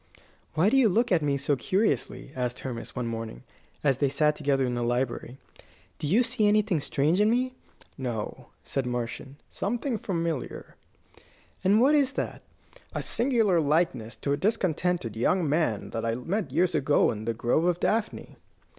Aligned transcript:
"Why 0.55 0.71
do 0.71 0.77
you 0.77 0.89
look 0.89 1.11
at 1.11 1.21
me 1.21 1.37
so 1.37 1.55
curiously?" 1.55 2.31
asked 2.35 2.61
Hermas, 2.61 2.95
one 2.95 3.05
morning, 3.05 3.43
as 3.83 3.99
they 3.99 4.09
sat 4.09 4.35
together 4.35 4.65
in 4.65 4.73
the 4.73 4.81
library. 4.81 5.37
"Do 5.99 6.07
you 6.07 6.23
see 6.23 6.47
anything 6.47 6.79
strange 6.79 7.21
in 7.21 7.29
me?" 7.29 7.53
"No," 7.99 8.47
answered 8.63 8.87
Marcion; 8.87 9.35
"something 9.47 9.99
familiar." 9.99 10.75
"And 11.63 11.79
what 11.79 11.93
is 11.93 12.13
that?" 12.13 12.41
"A 12.93 13.03
singular 13.03 13.59
likeness 13.59 14.15
to 14.15 14.33
a 14.33 14.37
discontented 14.37 15.15
young 15.15 15.47
man 15.47 15.91
that 15.91 16.03
I 16.03 16.15
met 16.15 16.49
some 16.49 16.55
years 16.57 16.73
ago 16.73 17.11
in 17.11 17.25
the 17.25 17.35
Grove 17.35 17.65
of 17.65 17.79
Daphne." 17.79 18.37